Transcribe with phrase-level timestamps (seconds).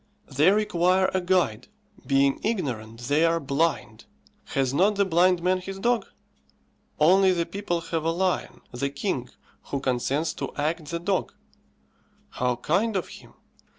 [0.35, 1.67] They require a guide;
[2.07, 4.05] being ignorant, they are blind.
[4.45, 6.07] Has not the blind man his dog?
[6.99, 9.29] Only the people have a lion, the king,
[9.65, 11.35] who consents to act the dog.
[12.31, 13.35] How kind of him!